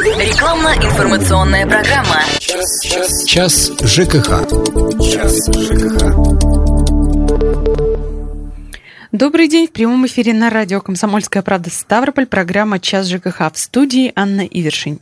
Рекламно-информационная 0.00 1.66
программа. 1.66 2.22
Час, 2.38 2.80
час, 2.82 3.24
час 3.26 3.70
ЖКХ. 3.82 4.46
Час 4.98 5.36
ЖКХ. 5.54 6.59
Добрый 9.20 9.48
день. 9.48 9.66
В 9.66 9.72
прямом 9.72 10.06
эфире 10.06 10.32
на 10.32 10.48
радио 10.48 10.80
«Комсомольская 10.80 11.42
правда» 11.42 11.68
Ставрополь. 11.68 12.24
Программа 12.24 12.80
«Час 12.80 13.06
ЖКХ» 13.06 13.52
в 13.52 13.58
студии 13.58 14.14
Анна 14.16 14.46
Ивершин. 14.46 14.98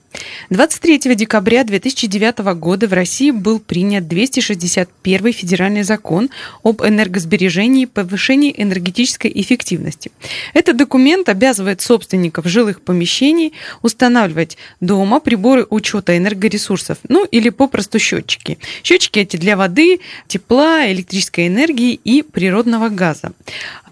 23 0.51 1.15
декабря 1.15 1.63
2009 1.63 2.39
года 2.59 2.89
в 2.89 2.93
России 2.93 3.31
был 3.31 3.61
принят 3.61 4.09
261 4.09 5.33
федеральный 5.33 5.85
закон 5.85 6.31
об 6.65 6.83
энергосбережении 6.83 7.85
и 7.85 7.87
повышении 7.87 8.53
энергетической 8.57 9.31
эффективности. 9.33 10.11
Этот 10.53 10.77
документ 10.77 11.29
обязывает 11.29 11.81
собственников 11.81 12.49
жилых 12.49 12.81
помещений 12.81 13.53
устанавливать 13.83 14.59
дома 14.81 15.21
приборы 15.21 15.65
учета 15.71 16.17
энергоресурсов, 16.17 16.99
ну 17.09 17.25
или 17.25 17.51
попросту 17.51 18.01
счетчики. 18.01 18.59
Счетчики 18.83 19.21
эти 19.21 19.37
для 19.37 19.57
воды, 19.57 20.01
тепла, 20.27 20.91
электрической 20.91 21.47
энергии 21.47 21.95
и 21.95 22.23
природного 22.23 22.89
газа. 22.89 23.33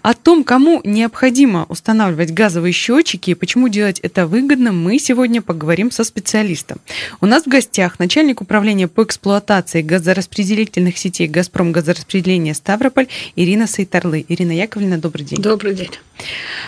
О 0.07 0.13
том, 0.13 0.45
кому 0.45 0.79
необходимо 0.85 1.65
устанавливать 1.67 2.33
газовые 2.33 2.71
счетчики 2.71 3.31
и 3.31 3.33
почему 3.33 3.67
делать 3.67 3.99
это 3.99 4.25
выгодно, 4.25 4.71
мы 4.71 4.99
сегодня 4.99 5.41
поговорим 5.41 5.91
со 5.91 6.05
специалистом. 6.05 6.77
У 7.19 7.25
нас 7.25 7.43
в 7.43 7.49
гостях 7.49 7.99
начальник 7.99 8.39
управления 8.39 8.87
по 8.87 9.03
эксплуатации 9.03 9.81
газораспределительных 9.81 10.97
сетей 10.97 11.27
«Газпром 11.27 11.73
газораспределения 11.73 12.53
Ставрополь» 12.53 13.07
Ирина 13.35 13.67
Сайтарлы. 13.67 14.23
Ирина 14.29 14.53
Яковлевна, 14.53 14.97
добрый 14.97 15.25
день. 15.25 15.41
Добрый 15.41 15.75
день. 15.75 15.91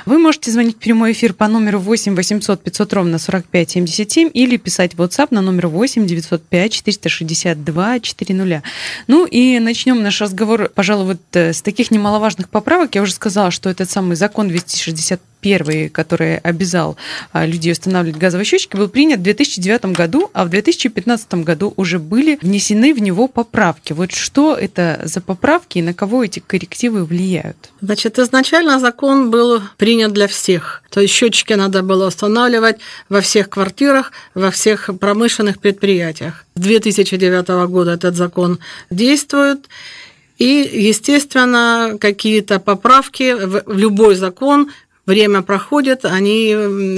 Вы 0.05 0.19
можете 0.19 0.51
звонить 0.51 0.75
в 0.75 0.79
прямой 0.79 1.13
эфир 1.13 1.33
по 1.33 1.47
номеру 1.47 1.79
8 1.79 2.15
800 2.15 2.61
500 2.61 2.93
ровно 2.93 3.19
45 3.19 3.71
77 3.71 4.29
или 4.33 4.57
писать 4.57 4.95
в 4.95 5.01
WhatsApp 5.01 5.29
на 5.31 5.41
номер 5.41 5.67
8 5.67 6.05
905 6.05 6.73
462 6.73 7.99
400. 8.01 8.63
Ну 9.07 9.25
и 9.25 9.59
начнем 9.59 10.03
наш 10.03 10.21
разговор, 10.21 10.69
пожалуй, 10.75 11.05
вот 11.05 11.21
э, 11.33 11.53
с 11.53 11.61
таких 11.61 11.89
немаловажных 11.89 12.49
поправок. 12.49 12.95
Я 12.95 13.01
уже 13.01 13.13
сказала, 13.13 13.28
что 13.51 13.69
этот 13.69 13.89
самый 13.89 14.15
закон 14.15 14.47
260 14.47 15.21
первый, 15.41 15.89
который 15.89 16.37
обязал 16.37 16.97
а, 17.31 17.45
людей 17.45 17.71
устанавливать 17.71 18.19
газовые 18.19 18.45
счетчики, 18.45 18.75
был 18.75 18.89
принят 18.89 19.19
в 19.19 19.23
2009 19.23 19.85
году, 19.85 20.29
а 20.33 20.45
в 20.45 20.49
2015 20.49 21.33
году 21.35 21.73
уже 21.77 21.99
были 21.99 22.37
внесены 22.41 22.93
в 22.93 22.99
него 22.99 23.27
поправки. 23.27 23.93
Вот 23.93 24.11
что 24.11 24.55
это 24.55 25.01
за 25.05 25.21
поправки 25.21 25.77
и 25.77 25.81
на 25.81 25.93
кого 25.93 26.23
эти 26.23 26.39
коррективы 26.39 27.05
влияют? 27.05 27.71
Значит, 27.81 28.19
изначально 28.19 28.79
закон 28.79 29.31
был 29.31 29.61
принят 29.77 30.13
для 30.13 30.27
всех. 30.27 30.83
То 30.89 31.01
есть 31.01 31.13
счетчики 31.13 31.53
надо 31.53 31.83
было 31.83 32.07
устанавливать 32.07 32.77
во 33.09 33.21
всех 33.21 33.49
квартирах, 33.49 34.11
во 34.33 34.51
всех 34.51 34.89
промышленных 34.99 35.59
предприятиях. 35.59 36.45
С 36.55 36.61
2009 36.61 37.47
года 37.69 37.91
этот 37.91 38.15
закон 38.15 38.59
действует. 38.89 39.67
И, 40.39 40.69
естественно, 40.73 41.97
какие-то 41.99 42.59
поправки 42.59 43.33
в 43.33 43.77
любой 43.77 44.15
закон 44.15 44.71
время 45.05 45.41
проходит, 45.41 46.05
они 46.05 46.55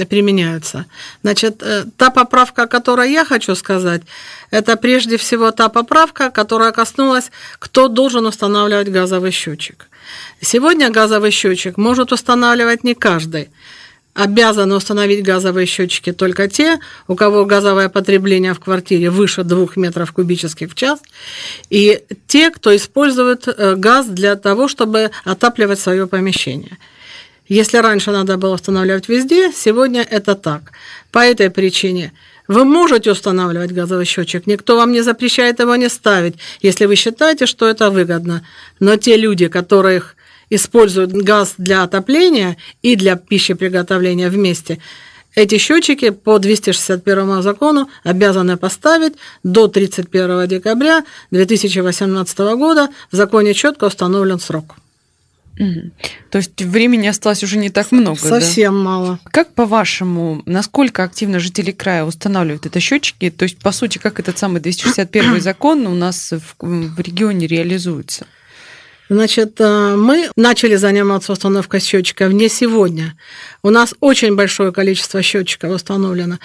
применяются. 0.08 0.84
Значит, 1.22 1.62
э, 1.62 1.84
та 1.96 2.10
поправка, 2.10 2.62
о 2.62 2.66
которой 2.66 3.10
я 3.10 3.24
хочу 3.24 3.54
сказать, 3.56 4.02
это 4.50 4.76
прежде 4.76 5.16
всего 5.16 5.50
та 5.50 5.68
поправка, 5.68 6.30
которая 6.30 6.72
коснулась, 6.72 7.30
кто 7.58 7.88
должен 7.88 8.26
устанавливать 8.26 8.92
газовый 8.92 9.32
счетчик. 9.32 9.88
Сегодня 10.40 10.90
газовый 10.90 11.30
счетчик 11.30 11.78
может 11.78 12.12
устанавливать 12.12 12.84
не 12.84 12.94
каждый. 12.94 13.48
Обязаны 14.14 14.74
установить 14.74 15.24
газовые 15.24 15.66
счетчики 15.66 16.12
только 16.12 16.46
те, 16.46 16.78
у 17.08 17.14
кого 17.14 17.46
газовое 17.46 17.88
потребление 17.88 18.52
в 18.52 18.60
квартире 18.60 19.08
выше 19.08 19.42
2 19.42 19.68
метров 19.76 20.12
кубических 20.12 20.70
в 20.70 20.74
час, 20.74 21.00
и 21.70 22.02
те, 22.26 22.50
кто 22.50 22.76
использует 22.76 23.48
э, 23.48 23.74
газ 23.74 24.06
для 24.06 24.36
того, 24.36 24.68
чтобы 24.68 25.10
отапливать 25.24 25.80
свое 25.80 26.06
помещение. 26.06 26.76
Если 27.48 27.78
раньше 27.78 28.10
надо 28.10 28.36
было 28.36 28.54
устанавливать 28.54 29.08
везде, 29.08 29.50
сегодня 29.50 30.02
это 30.02 30.34
так. 30.34 30.72
По 31.10 31.20
этой 31.20 31.48
причине 31.48 32.12
вы 32.48 32.64
можете 32.64 33.12
устанавливать 33.12 33.72
газовый 33.72 34.04
счетчик, 34.04 34.46
никто 34.46 34.76
вам 34.76 34.92
не 34.92 35.00
запрещает 35.00 35.58
его 35.58 35.74
не 35.76 35.88
ставить, 35.88 36.34
если 36.60 36.84
вы 36.84 36.96
считаете, 36.96 37.46
что 37.46 37.66
это 37.66 37.88
выгодно. 37.90 38.44
Но 38.78 38.96
те 38.96 39.16
люди, 39.16 39.48
которые 39.48 40.02
используют 40.54 41.12
газ 41.12 41.54
для 41.58 41.82
отопления 41.82 42.56
и 42.82 42.96
для 42.96 43.16
пищи 43.16 43.54
приготовления 43.54 44.28
вместе, 44.28 44.78
эти 45.34 45.56
счетчики 45.56 46.10
по 46.10 46.38
261 46.38 47.42
закону 47.42 47.88
обязаны 48.04 48.58
поставить 48.58 49.14
до 49.42 49.66
31 49.66 50.46
декабря 50.46 51.04
2018 51.30 52.38
года. 52.38 52.90
В 53.10 53.16
законе 53.16 53.54
четко 53.54 53.86
установлен 53.86 54.38
срок. 54.38 54.76
Угу. 55.58 55.90
То 56.30 56.38
есть 56.38 56.60
времени 56.60 57.06
осталось 57.06 57.42
уже 57.42 57.56
не 57.56 57.70
так 57.70 57.92
много. 57.92 58.18
Совсем 58.18 58.74
да? 58.74 58.80
мало. 58.80 59.18
Как 59.24 59.54
по-вашему, 59.54 60.42
насколько 60.44 61.02
активно 61.02 61.40
жители 61.40 61.70
края 61.70 62.04
устанавливают 62.04 62.66
это 62.66 62.78
счетчики? 62.80 63.30
То 63.30 63.44
есть, 63.44 63.58
по 63.58 63.72
сути, 63.72 63.96
как 63.96 64.20
этот 64.20 64.36
самый 64.36 64.60
261 64.60 65.40
закон 65.40 65.86
у 65.86 65.94
нас 65.94 66.32
в, 66.32 66.56
в 66.60 67.00
регионе 67.00 67.46
реализуется? 67.46 68.26
Значит, 69.12 69.60
э, 69.60 69.94
мы 69.94 70.30
начали 70.36 70.76
заниматься 70.76 71.32
установкой 71.32 71.80
счетчиков 71.80 72.32
не 72.32 72.48
сегодня. 72.48 73.14
У 73.62 73.68
нас 73.68 73.94
очень 74.00 74.34
большое 74.34 74.72
количество 74.72 75.20
счетчиков 75.20 75.70
установлено. 75.70 76.38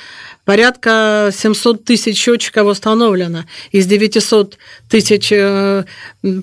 Порядка 0.44 1.30
700 1.34 1.86
тысяч 1.86 2.18
счетчиков 2.18 2.68
установлено 2.68 3.46
из 3.72 3.86
900 3.86 4.58
тысяч 4.90 5.32
э, 5.32 5.86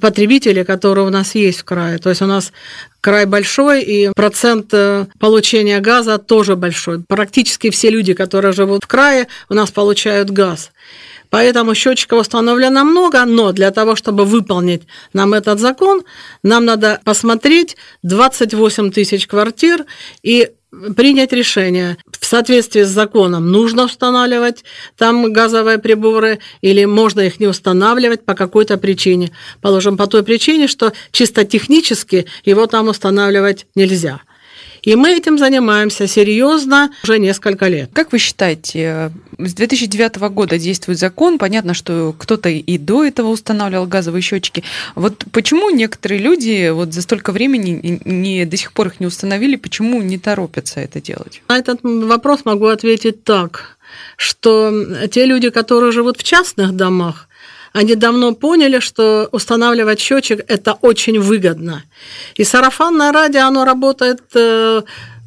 потребителей, 0.00 0.64
которые 0.64 1.06
у 1.06 1.10
нас 1.10 1.34
есть 1.34 1.60
в 1.60 1.64
крае. 1.64 1.98
То 1.98 2.08
есть 2.08 2.22
у 2.22 2.26
нас 2.26 2.52
край 3.02 3.26
большой, 3.26 3.82
и 3.82 4.10
процент 4.16 4.72
э, 4.72 5.06
получения 5.18 5.78
газа 5.80 6.16
тоже 6.16 6.56
большой. 6.56 7.02
Практически 7.06 7.68
все 7.68 7.90
люди, 7.90 8.14
которые 8.14 8.54
живут 8.54 8.84
в 8.84 8.86
крае, 8.86 9.28
у 9.50 9.54
нас 9.54 9.70
получают 9.70 10.30
газ. 10.30 10.70
Поэтому 11.34 11.74
счетчиков 11.74 12.20
установлено 12.20 12.84
много, 12.84 13.24
но 13.24 13.50
для 13.50 13.72
того, 13.72 13.96
чтобы 13.96 14.24
выполнить 14.24 14.82
нам 15.12 15.34
этот 15.34 15.58
закон, 15.58 16.04
нам 16.44 16.64
надо 16.64 17.00
посмотреть 17.04 17.76
28 18.04 18.92
тысяч 18.92 19.26
квартир 19.26 19.84
и 20.22 20.52
принять 20.96 21.32
решение. 21.32 21.96
В 22.20 22.24
соответствии 22.24 22.82
с 22.82 22.88
законом 22.88 23.50
нужно 23.50 23.86
устанавливать 23.86 24.64
там 24.96 25.32
газовые 25.32 25.78
приборы 25.78 26.38
или 26.60 26.84
можно 26.84 27.22
их 27.22 27.40
не 27.40 27.48
устанавливать 27.48 28.24
по 28.24 28.34
какой-то 28.34 28.78
причине. 28.78 29.32
Положим, 29.60 29.96
по 29.96 30.06
той 30.06 30.22
причине, 30.22 30.68
что 30.68 30.92
чисто 31.10 31.44
технически 31.44 32.26
его 32.44 32.68
там 32.68 32.86
устанавливать 32.86 33.66
нельзя. 33.74 34.20
И 34.84 34.94
мы 34.96 35.16
этим 35.16 35.38
занимаемся 35.38 36.06
серьезно 36.06 36.90
уже 37.02 37.18
несколько 37.18 37.68
лет. 37.68 37.90
Как 37.92 38.12
вы 38.12 38.18
считаете, 38.18 39.10
с 39.38 39.54
2009 39.54 40.16
года 40.30 40.58
действует 40.58 40.98
закон, 40.98 41.38
понятно, 41.38 41.74
что 41.74 42.14
кто-то 42.16 42.48
и 42.48 42.78
до 42.78 43.04
этого 43.04 43.28
устанавливал 43.28 43.86
газовые 43.86 44.22
счетчики. 44.22 44.62
Вот 44.94 45.24
почему 45.32 45.70
некоторые 45.70 46.20
люди 46.20 46.70
вот 46.70 46.92
за 46.92 47.02
столько 47.02 47.32
времени 47.32 48.00
не, 48.04 48.44
до 48.44 48.56
сих 48.56 48.72
пор 48.72 48.88
их 48.88 49.00
не 49.00 49.06
установили, 49.06 49.56
почему 49.56 50.02
не 50.02 50.18
торопятся 50.18 50.80
это 50.80 51.00
делать? 51.00 51.42
На 51.48 51.58
этот 51.58 51.80
вопрос 51.82 52.44
могу 52.44 52.66
ответить 52.66 53.24
так, 53.24 53.78
что 54.16 55.08
те 55.08 55.24
люди, 55.24 55.50
которые 55.50 55.92
живут 55.92 56.18
в 56.18 56.22
частных 56.22 56.72
домах, 56.72 57.28
они 57.74 57.96
давно 57.96 58.34
поняли, 58.34 58.78
что 58.78 59.28
устанавливать 59.32 60.00
счетчик 60.00 60.44
это 60.46 60.74
очень 60.80 61.18
выгодно. 61.18 61.82
И 62.36 62.44
сарафанное 62.44 63.12
радио, 63.12 63.46
оно 63.46 63.64
работает 63.64 64.20
э, 64.34 64.82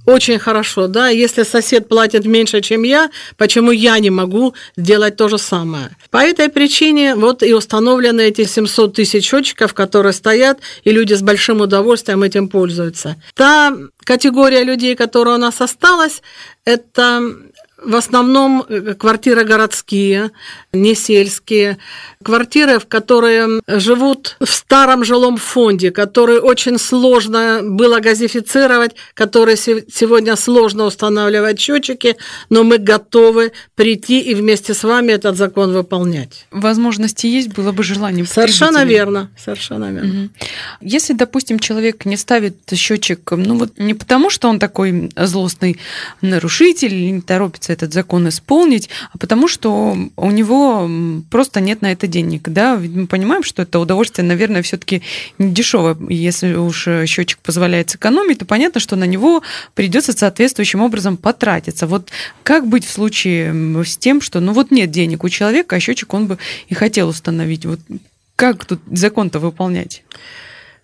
очень 0.05 0.39
хорошо, 0.39 0.87
да, 0.87 1.09
если 1.09 1.43
сосед 1.43 1.89
платит 1.89 2.25
меньше, 2.25 2.61
чем 2.61 2.83
я, 2.83 3.09
почему 3.35 3.71
я 3.71 3.99
не 3.99 4.09
могу 4.09 4.53
сделать 4.77 5.17
то 5.17 5.27
же 5.27 5.37
самое? 5.37 5.89
По 6.09 6.19
этой 6.19 6.47
причине 6.47 7.15
вот 7.15 7.43
и 7.43 7.53
установлены 7.53 8.21
эти 8.21 8.45
700 8.45 8.93
тысяч 8.93 9.29
счетчиков, 9.29 9.73
которые 9.73 10.13
стоят, 10.13 10.59
и 10.85 10.91
люди 10.91 11.15
с 11.15 11.21
большим 11.21 11.59
удовольствием 11.59 12.23
этим 12.23 12.47
пользуются. 12.47 13.17
Та 13.35 13.75
категория 14.05 14.63
людей, 14.63 14.95
которая 14.95 15.35
у 15.35 15.39
нас 15.39 15.59
осталась, 15.59 16.21
это 16.63 17.33
в 17.83 17.95
основном 17.95 18.65
э, 18.67 18.95
квартиры 18.95 19.43
городские, 19.43 20.31
не 20.73 20.95
сельские, 20.95 21.77
квартиры, 22.23 22.79
в 22.79 22.87
которые 22.87 23.61
живут 23.67 24.35
в 24.39 24.47
старом 24.47 25.03
жилом 25.03 25.37
фонде, 25.37 25.91
который 25.91 26.39
очень 26.39 26.79
сложно 26.79 27.61
было 27.63 27.99
газифицировать, 27.99 28.95
которые 29.13 29.57
сегодня 29.57 30.35
сложно 30.35 30.85
устанавливать 30.85 31.59
счетчики, 31.59 32.17
но 32.49 32.63
мы 32.63 32.79
готовы 32.79 33.51
прийти 33.75 34.21
и 34.21 34.33
вместе 34.33 34.73
с 34.73 34.83
вами 34.83 35.11
этот 35.11 35.37
закон 35.37 35.71
выполнять. 35.71 36.47
Возможности 36.51 37.27
есть, 37.27 37.49
было 37.49 37.71
бы 37.71 37.83
желание. 37.83 38.25
Совершенно 38.25 38.85
верно, 38.85 39.29
совершенно 39.37 39.91
верно. 39.91 40.23
Угу. 40.23 40.29
Если, 40.81 41.13
допустим, 41.13 41.59
человек 41.59 42.05
не 42.05 42.17
ставит 42.17 42.57
счетчик, 42.73 43.31
ну 43.31 43.57
вот 43.57 43.77
не 43.77 43.93
потому, 43.93 44.29
что 44.29 44.49
он 44.49 44.59
такой 44.59 45.11
злостный 45.15 45.79
нарушитель 46.21 46.93
или 46.93 47.11
не 47.11 47.21
торопится 47.21 47.66
хочется 47.67 47.73
этот 47.73 47.93
закон 47.93 48.27
исполнить, 48.27 48.89
а 49.13 49.17
потому 49.17 49.47
что 49.47 49.97
у 50.15 50.31
него 50.31 50.89
просто 51.29 51.59
нет 51.59 51.81
на 51.81 51.91
это 51.91 52.07
денег. 52.07 52.49
Да? 52.49 52.77
Мы 52.77 53.07
понимаем, 53.07 53.43
что 53.43 53.63
это 53.63 53.79
удовольствие, 53.79 54.27
наверное, 54.27 54.61
все-таки 54.61 55.01
не 55.37 55.51
дешевое. 55.51 55.97
Если 56.09 56.53
уж 56.53 56.87
счетчик 57.05 57.39
позволяет 57.39 57.89
сэкономить, 57.89 58.39
то 58.39 58.45
понятно, 58.45 58.79
что 58.79 58.95
на 58.95 59.05
него 59.05 59.41
придется 59.75 60.13
соответствующим 60.13 60.81
образом 60.81 61.17
потратиться. 61.17 61.87
Вот 61.87 62.09
как 62.43 62.67
быть 62.67 62.85
в 62.85 62.91
случае 62.91 63.53
с 63.83 63.97
тем, 63.97 64.21
что 64.21 64.39
ну 64.39 64.53
вот 64.53 64.71
нет 64.71 64.91
денег 64.91 65.23
у 65.23 65.29
человека, 65.29 65.75
а 65.75 65.79
счетчик 65.79 66.13
он 66.13 66.27
бы 66.27 66.37
и 66.69 66.73
хотел 66.73 67.09
установить? 67.09 67.65
Вот 67.65 67.79
как 68.35 68.65
тут 68.65 68.79
закон-то 68.91 69.39
выполнять? 69.39 70.03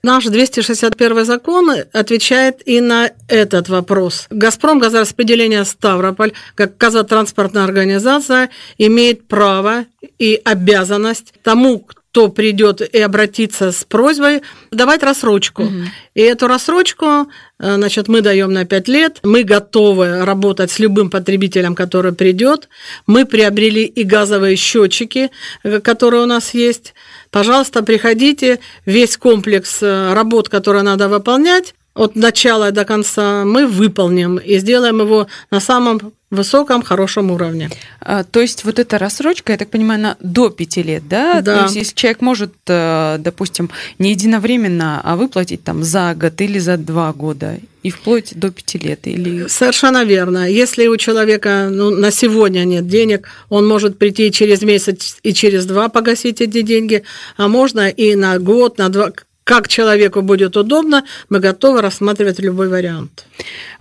Наш 0.06 0.26
261 0.26 1.24
закон 1.24 1.72
отвечает 1.94 2.62
и 2.66 2.82
на 2.82 3.12
этот 3.30 3.70
вопрос. 3.70 4.28
«Газпром» 4.30 4.80
газораспределение 4.80 5.64
Ставрополь, 5.64 6.34
как 6.56 6.76
газотранспортная 6.76 7.64
организация, 7.64 8.50
имеет 8.78 9.30
право 9.30 9.86
и 10.20 10.42
обязанность 10.44 11.34
тому, 11.42 11.80
кто 12.14 12.28
придет 12.28 12.82
и 12.82 13.00
обратится 13.00 13.72
с 13.72 13.86
просьбой, 13.86 14.42
давать 14.72 15.04
рассрочку. 15.04 15.64
Угу. 15.64 15.74
И 16.16 16.22
эту 16.22 16.48
рассрочку, 16.48 17.06
э, 17.06 17.76
значит, 17.76 18.08
мы 18.08 18.22
даем 18.22 18.54
на 18.54 18.66
5 18.66 18.88
лет. 18.90 19.20
Мы 19.24 19.44
готовы 19.44 20.24
работать 20.26 20.70
с 20.70 20.80
любым 20.80 21.10
потребителем, 21.10 21.76
который 21.76 22.12
придет. 22.12 22.70
Мы 23.08 23.26
приобрели 23.26 23.86
и 23.86 24.04
газовые 24.04 24.58
счетчики, 24.58 25.32
э, 25.64 25.80
которые 25.80 26.24
у 26.24 26.28
нас 26.28 26.54
есть. 26.54 26.94
Пожалуйста, 27.34 27.82
приходите, 27.82 28.60
весь 28.86 29.18
комплекс 29.18 29.82
э, 29.82 30.14
работ, 30.14 30.50
которые 30.50 30.84
надо 30.84 31.10
выполнять, 31.10 31.74
от 31.96 32.16
начала 32.16 32.70
до 32.70 32.86
конца 32.86 33.44
мы 33.44 33.66
выполним 33.66 34.38
и 34.38 34.60
сделаем 34.60 35.00
его 35.00 35.26
на 35.50 35.60
самом 35.60 36.14
высоком, 36.34 36.82
хорошем 36.82 37.32
уровне. 37.32 37.70
А, 38.02 38.24
то 38.24 38.42
есть 38.42 38.66
вот 38.66 38.80
эта 38.80 38.98
рассрочка, 38.98 39.54
я 39.54 39.58
так 39.58 39.70
понимаю, 39.70 40.02
на 40.02 40.18
до 40.20 40.50
пяти 40.50 40.84
лет, 40.84 41.08
да? 41.08 41.42
Да. 41.42 41.58
То 41.58 41.64
есть 41.64 41.76
если 41.76 41.96
человек 41.96 42.22
может, 42.22 42.54
э, 42.68 43.18
допустим, 43.20 43.70
не 44.00 44.12
единовременно, 44.12 45.02
а 45.04 45.16
выплатить 45.16 45.64
там 45.64 45.84
за 45.84 46.14
год 46.16 46.40
или 46.42 46.60
за 46.60 46.78
два 46.78 47.14
года, 47.14 47.58
и 47.84 47.90
вплоть 47.90 48.34
до 48.36 48.50
пяти 48.50 48.78
лет? 48.78 49.08
Или... 49.08 49.48
Совершенно 49.48 50.06
верно. 50.06 50.50
Если 50.50 50.88
у 50.88 50.98
человека 50.98 51.68
ну, 51.70 51.90
на 51.90 52.12
сегодня 52.12 52.64
нет 52.64 52.88
денег, 52.88 53.28
он 53.50 53.68
может 53.68 54.00
прийти 54.00 54.32
через 54.32 54.62
месяц 54.62 55.18
и 55.22 55.34
через 55.34 55.66
два 55.66 55.90
погасить 55.90 56.42
эти 56.42 56.62
деньги, 56.62 57.04
а 57.36 57.48
можно 57.50 57.90
и 57.90 58.16
на 58.16 58.40
год, 58.40 58.78
на 58.78 58.90
два, 58.90 59.12
как 59.44 59.68
человеку 59.68 60.22
будет 60.22 60.56
удобно, 60.56 61.04
мы 61.30 61.40
готовы 61.40 61.82
рассматривать 61.82 62.40
любой 62.40 62.70
вариант. 62.70 63.26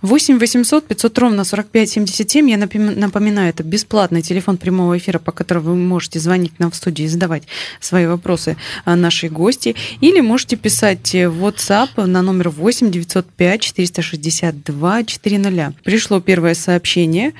8 0.01 0.37
800 0.37 0.85
500 0.85 1.19
ровно 1.19 1.43
45 1.43 1.89
77. 1.89 2.49
Я 2.49 2.57
напоминаю, 2.57 3.49
это 3.49 3.63
бесплатный 3.63 4.21
телефон 4.21 4.57
прямого 4.57 4.97
эфира, 4.97 5.19
по 5.19 5.31
которому 5.31 5.69
вы 5.69 5.75
можете 5.75 6.19
звонить 6.19 6.59
нам 6.59 6.71
в 6.71 6.75
студии 6.75 7.05
и 7.05 7.07
задавать 7.07 7.43
свои 7.79 8.05
вопросы 8.05 8.57
а, 8.83 8.95
нашей 8.95 9.29
гости. 9.29 9.75
Или 10.01 10.19
можете 10.19 10.57
писать 10.57 11.13
в 11.13 11.45
WhatsApp 11.45 12.05
на 12.05 12.21
номер 12.21 12.49
8 12.49 12.91
905 12.91 13.61
462 13.61 15.03
400. 15.05 15.73
Пришло 15.83 16.19
первое 16.19 16.55
сообщение. 16.55 17.33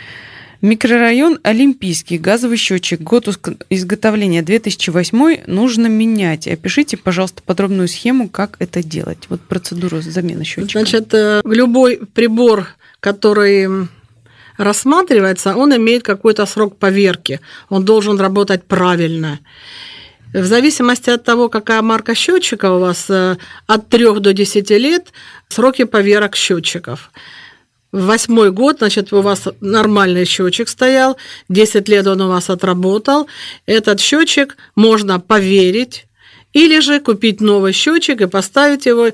Микрорайон 0.64 1.40
Олимпийский, 1.44 2.18
газовый 2.18 2.56
счетчик, 2.56 3.02
год 3.02 3.28
изготовления 3.70 4.42
2008 4.42 5.42
нужно 5.46 5.88
менять. 5.88 6.48
Опишите, 6.48 6.96
пожалуйста, 6.96 7.44
подробную 7.46 7.90
схему, 7.90 8.30
как 8.30 8.56
это 8.60 8.82
делать. 8.82 9.26
Вот 9.28 9.42
процедуру 9.42 10.00
замены 10.00 10.46
счетчика. 10.46 10.80
Значит, 10.80 11.14
э, 11.14 11.42
любой 11.44 11.98
прибор, 12.14 12.68
который 13.02 13.90
рассматривается, 14.58 15.58
он 15.58 15.76
имеет 15.76 16.04
какой-то 16.04 16.46
срок 16.46 16.78
поверки. 16.78 17.42
Он 17.68 17.84
должен 17.84 18.18
работать 18.18 18.64
правильно. 18.64 19.42
В 20.32 20.46
зависимости 20.46 21.10
от 21.10 21.26
того, 21.26 21.50
какая 21.50 21.82
марка 21.82 22.16
счетчика 22.16 22.72
у 22.72 22.80
вас, 22.80 23.10
э, 23.10 23.36
от 23.68 23.90
3 23.90 24.22
до 24.22 24.32
10 24.32 24.78
лет 24.78 25.12
сроки 25.50 25.84
поверок 25.84 26.38
счетчиков 26.38 27.12
восьмой 27.94 28.52
год, 28.52 28.80
значит, 28.80 29.14
у 29.14 29.22
вас 29.22 29.48
нормальный 29.62 30.26
счетчик 30.26 30.68
стоял, 30.68 31.16
10 31.50 31.88
лет 31.88 32.08
он 32.08 32.22
у 32.22 32.28
вас 32.28 32.50
отработал. 32.50 33.28
Этот 33.66 34.00
счетчик 34.00 34.58
можно 34.76 35.20
поверить 35.20 36.08
или 36.54 36.80
же 36.80 37.00
купить 37.00 37.40
новый 37.40 37.72
счетчик 37.72 38.22
и 38.22 38.28
поставить 38.28 38.86
его 38.86 39.10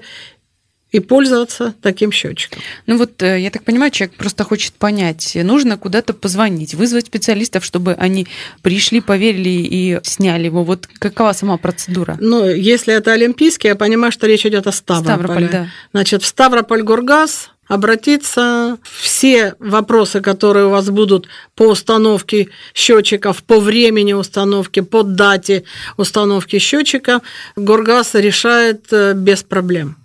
и 0.91 0.99
пользоваться 0.99 1.75
таким 1.81 2.11
счетчиком. 2.11 2.61
Ну 2.87 2.97
вот, 2.97 3.21
э, 3.21 3.39
я 3.39 3.51
так 3.51 3.63
понимаю, 3.63 3.91
человек 3.91 4.15
просто 4.15 4.43
хочет 4.43 4.73
понять, 4.73 5.35
нужно 5.35 5.77
куда-то 5.77 6.13
позвонить, 6.13 6.73
вызвать 6.73 7.05
специалистов, 7.05 7.63
чтобы 7.63 7.93
они 7.93 8.27
пришли, 8.63 8.99
поверили 8.99 9.49
и 9.49 9.99
сняли 10.03 10.45
его. 10.45 10.63
Вот 10.63 10.87
какова 10.87 11.33
сама 11.33 11.57
процедура? 11.57 12.17
Ну, 12.19 12.49
если 12.49 12.93
это 12.93 13.13
Олимпийский, 13.13 13.67
я 13.67 13.75
понимаю, 13.75 14.11
что 14.11 14.25
речь 14.25 14.45
идет 14.45 14.65
о 14.65 14.71
Ставрополе. 14.71 15.17
Ставрополь, 15.17 15.49
да. 15.51 15.67
Значит, 15.91 16.23
в 16.23 16.25
Ставрополь 16.25 16.81
Горгаз 16.81 17.51
обратиться. 17.69 18.77
Все 18.83 19.55
вопросы, 19.59 20.19
которые 20.19 20.65
у 20.65 20.71
вас 20.71 20.89
будут 20.89 21.29
по 21.55 21.63
установке 21.63 22.49
счетчиков, 22.73 23.43
по 23.43 23.59
времени 23.61 24.11
установки, 24.11 24.81
по 24.81 25.03
дате 25.03 25.63
установки 25.95 26.59
счетчика, 26.59 27.21
Горгаз 27.55 28.15
решает 28.15 28.87
э, 28.91 29.13
без 29.13 29.43
проблем. 29.43 29.95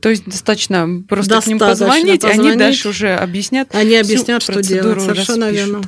То 0.00 0.10
есть 0.10 0.24
достаточно 0.26 1.02
просто 1.08 1.36
достаточно 1.36 1.40
к 1.40 1.46
ним 1.46 1.58
позвонить, 1.58 2.20
позвонить, 2.20 2.48
они 2.48 2.58
дальше 2.58 2.88
уже 2.88 3.14
объяснят. 3.14 3.74
Они 3.74 3.96
объяснят, 3.96 4.42
что 4.42 4.60
делать. 4.60 5.00
Совершенно 5.00 5.46
распишут. 5.46 5.68
верно. 5.68 5.82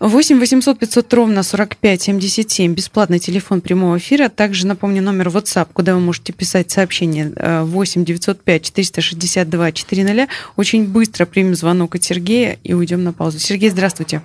8 0.00 0.38
800 0.40 0.78
500 0.78 1.14
ровно 1.14 1.42
45 1.42 2.02
77, 2.02 2.74
бесплатный 2.74 3.18
телефон 3.18 3.60
прямого 3.60 3.96
эфира. 3.98 4.28
Также 4.28 4.66
напомню 4.66 5.02
номер 5.02 5.28
WhatsApp, 5.28 5.68
куда 5.72 5.94
вы 5.94 6.00
можете 6.00 6.32
писать 6.32 6.70
сообщение 6.70 7.32
8 7.36 8.04
905 8.04 8.62
462 8.62 9.72
400. 9.72 10.28
Очень 10.56 10.92
быстро 10.92 11.26
примем 11.26 11.54
звонок 11.54 11.94
от 11.94 12.02
Сергея 12.02 12.58
и 12.64 12.74
уйдем 12.74 13.04
на 13.04 13.12
паузу. 13.12 13.38
Сергей, 13.38 13.70
здравствуйте. 13.70 14.20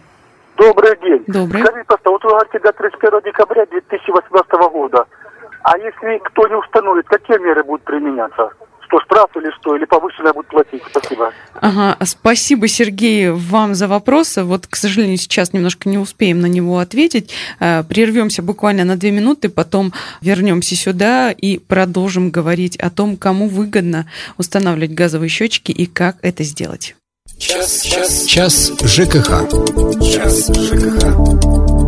Добрый 0.57 0.97
день. 1.01 1.23
Добрый. 1.27 1.61
Скажите, 1.61 1.85
просто 1.85 2.09
вот 2.09 2.23
вы 2.23 2.29
говорите 2.31 2.59
до 2.59 2.71
31 2.73 3.21
декабря 3.25 3.65
2018 3.67 4.51
года. 4.71 5.05
А 5.63 5.77
если 5.77 6.19
кто 6.25 6.47
не 6.47 6.55
установит, 6.55 7.05
какие 7.07 7.37
меры 7.37 7.63
будут 7.63 7.83
применяться? 7.83 8.49
Что 8.89 8.99
штраф 9.01 9.29
или 9.35 9.51
что, 9.59 9.75
или 9.75 9.85
повышенное 9.85 10.33
будет 10.33 10.47
платить. 10.47 10.81
Спасибо. 10.89 11.31
Ага, 11.61 11.97
спасибо, 12.05 12.67
Сергей, 12.67 13.29
вам 13.29 13.75
за 13.75 13.87
вопросы. 13.87 14.43
Вот, 14.43 14.67
к 14.67 14.75
сожалению, 14.75 15.17
сейчас 15.17 15.53
немножко 15.53 15.87
не 15.89 15.97
успеем 15.97 16.41
на 16.41 16.47
него 16.47 16.79
ответить. 16.79 17.31
Э, 17.59 17.83
прервемся 17.83 18.41
буквально 18.41 18.83
на 18.83 18.97
две 18.97 19.11
минуты, 19.11 19.49
потом 19.49 19.93
вернемся 20.21 20.75
сюда 20.75 21.31
и 21.31 21.59
продолжим 21.59 22.31
говорить 22.31 22.77
о 22.77 22.89
том, 22.89 23.15
кому 23.15 23.47
выгодно 23.47 24.09
устанавливать 24.37 24.93
газовые 24.93 25.29
счетчики 25.29 25.71
и 25.71 25.85
как 25.85 26.17
это 26.21 26.43
сделать. 26.43 26.95
Час, 27.37 27.81
час, 27.83 28.25
час 28.25 28.71
ЖКХ. 28.83 29.47
Час 30.01 30.49
ЖКХ. 30.49 31.78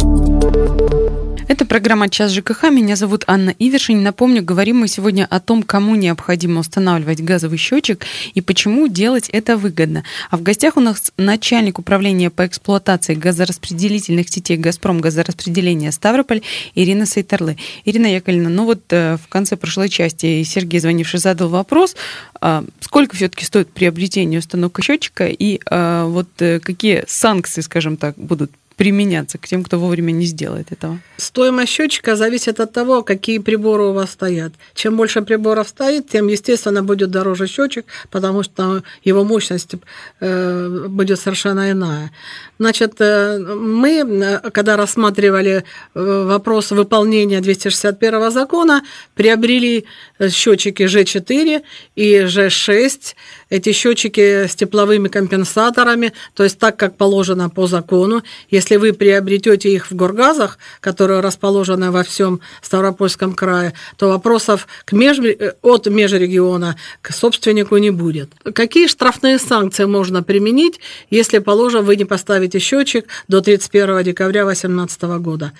Это 1.51 1.65
программа 1.65 2.07
«Час 2.07 2.31
ЖКХ». 2.31 2.69
Меня 2.71 2.95
зовут 2.95 3.25
Анна 3.27 3.53
Ивершин. 3.59 4.01
Напомню, 4.01 4.41
говорим 4.41 4.77
мы 4.77 4.87
сегодня 4.87 5.27
о 5.29 5.41
том, 5.41 5.63
кому 5.63 5.95
необходимо 5.95 6.61
устанавливать 6.61 7.21
газовый 7.21 7.57
счетчик 7.57 8.05
и 8.33 8.39
почему 8.39 8.87
делать 8.87 9.27
это 9.27 9.57
выгодно. 9.57 10.05
А 10.29 10.37
в 10.37 10.43
гостях 10.43 10.77
у 10.77 10.79
нас 10.79 11.11
начальник 11.17 11.77
управления 11.77 12.29
по 12.29 12.47
эксплуатации 12.47 13.15
газораспределительных 13.15 14.29
сетей 14.29 14.55
«Газпром» 14.55 15.01
газораспределения 15.01 15.91
Ставрополь 15.91 16.41
Ирина 16.73 17.05
Сайтарлы. 17.05 17.57
Ирина 17.83 18.05
Яковлевна, 18.05 18.49
ну 18.49 18.63
вот 18.63 18.83
э, 18.91 19.17
в 19.17 19.27
конце 19.27 19.57
прошлой 19.57 19.89
части 19.89 20.43
Сергей, 20.43 20.79
звонивший, 20.79 21.19
задал 21.19 21.49
вопрос, 21.49 21.97
а, 22.39 22.63
сколько 22.79 23.17
все-таки 23.17 23.43
стоит 23.43 23.69
приобретение 23.73 24.39
установка 24.39 24.81
счетчика 24.81 25.27
и 25.27 25.59
а, 25.65 26.05
вот 26.05 26.29
э, 26.39 26.61
какие 26.61 27.03
санкции, 27.09 27.59
скажем 27.59 27.97
так, 27.97 28.15
будут 28.15 28.51
применяться 28.81 29.37
к 29.37 29.47
тем, 29.47 29.63
кто 29.63 29.77
вовремя 29.77 30.11
не 30.11 30.25
сделает 30.25 30.71
этого? 30.71 30.99
Стоимость 31.17 31.71
счетчика 31.71 32.15
зависит 32.15 32.59
от 32.59 32.73
того, 32.73 33.03
какие 33.03 33.37
приборы 33.37 33.83
у 33.83 33.93
вас 33.93 34.09
стоят. 34.09 34.53
Чем 34.73 34.97
больше 34.97 35.21
приборов 35.21 35.67
стоит, 35.67 36.09
тем, 36.09 36.27
естественно, 36.27 36.81
будет 36.81 37.11
дороже 37.11 37.45
счетчик, 37.45 37.85
потому 38.09 38.41
что 38.41 38.81
его 39.03 39.23
мощность 39.23 39.75
э, 40.19 40.87
будет 40.89 41.19
совершенно 41.19 41.69
иная. 41.69 42.09
Значит, 42.57 42.95
э, 42.99 43.37
мы, 43.37 44.41
когда 44.51 44.77
рассматривали 44.77 45.63
э, 45.93 46.23
вопрос 46.25 46.71
выполнения 46.71 47.39
261 47.39 48.31
закона, 48.31 48.81
приобрели 49.13 49.85
счетчики 50.29 50.83
G4 50.83 51.61
и 51.95 52.15
G6 52.21 53.13
эти 53.51 53.73
счетчики 53.73 54.47
с 54.47 54.55
тепловыми 54.55 55.09
компенсаторами, 55.09 56.13
то 56.33 56.43
есть 56.43 56.57
так, 56.57 56.77
как 56.77 56.95
положено 56.95 57.49
по 57.49 57.67
закону. 57.67 58.23
Если 58.49 58.77
вы 58.77 58.93
приобретете 58.93 59.69
их 59.69 59.91
в 59.91 59.95
Горгазах, 59.95 60.57
которые 60.79 61.19
расположены 61.19 61.91
во 61.91 62.03
всем 62.03 62.39
Ставропольском 62.61 63.33
крае, 63.33 63.73
то 63.97 64.07
вопросов 64.07 64.67
к 64.85 64.93
меж... 64.93 65.19
от 65.61 65.87
межрегиона 65.87 66.77
к 67.01 67.11
собственнику 67.13 67.77
не 67.77 67.91
будет. 67.91 68.31
Какие 68.55 68.87
штрафные 68.87 69.37
санкции 69.37 69.83
можно 69.83 70.23
применить, 70.23 70.79
если, 71.09 71.39
положим, 71.39 71.83
вы 71.83 71.97
не 71.97 72.05
поставите 72.05 72.59
счетчик 72.59 73.05
до 73.27 73.41
31 73.41 74.03
декабря 74.03 74.45
2018 74.45 75.01
года? 75.19 75.51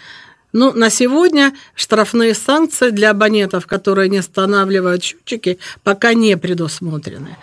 Ну, 0.54 0.72
на 0.74 0.90
сегодня 0.90 1.54
штрафные 1.76 2.34
санкции 2.36 2.90
для 2.90 3.12
абонентов, 3.12 3.68
которые 3.68 4.08
не 4.10 4.20
устанавливают 4.20 5.04
счетчики, 5.04 5.60
пока 5.84 6.14
не 6.14 6.38
предусмотрены. 6.38 7.38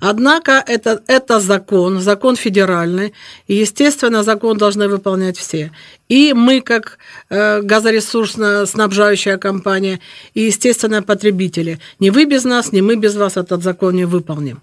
Однако 0.00 0.62
это, 0.66 1.02
это 1.06 1.40
закон, 1.40 2.00
закон 2.00 2.36
федеральный, 2.36 3.14
и, 3.46 3.54
естественно, 3.54 4.22
закон 4.22 4.56
должны 4.56 4.88
выполнять 4.88 5.36
все. 5.36 5.72
И 6.08 6.32
мы, 6.32 6.60
как 6.60 6.98
э, 7.28 7.60
газоресурсно-снабжающая 7.60 9.36
компания, 9.36 10.00
и, 10.34 10.42
естественно, 10.42 11.02
потребители. 11.02 11.78
Не 12.00 12.10
вы 12.10 12.24
без 12.24 12.44
нас, 12.44 12.72
не 12.72 12.80
мы 12.80 12.96
без 12.96 13.14
вас 13.14 13.36
этот 13.36 13.62
закон 13.62 13.94
не 13.94 14.06
выполним. 14.06 14.62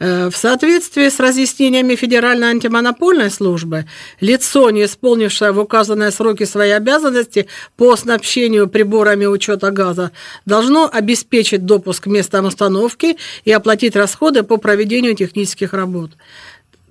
Э, 0.00 0.28
в 0.30 0.36
соответствии 0.36 1.08
с 1.08 1.20
разъяснениями 1.20 1.94
Федеральной 1.94 2.48
антимонопольной 2.48 3.30
службы, 3.30 3.86
лицо, 4.20 4.70
не 4.70 4.84
исполнившее 4.84 5.52
в 5.52 5.60
указанные 5.60 6.10
сроки 6.10 6.44
свои 6.44 6.70
обязанности 6.70 7.46
по 7.76 7.94
снабжению 7.96 8.68
приборами 8.68 9.26
учета 9.26 9.70
газа, 9.70 10.10
должно 10.44 10.90
обеспечить 10.92 11.64
допуск 11.64 12.04
к 12.04 12.06
местам 12.06 12.46
установки 12.46 13.16
и 13.44 13.52
оплатить 13.52 13.94
расходы 13.94 14.42
по 14.42 14.56
проведению 14.56 15.14
технических 15.14 15.72
работ. 15.72 16.10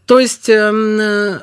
То 0.06 0.20
есть 0.20 0.50
эм, 0.50 0.98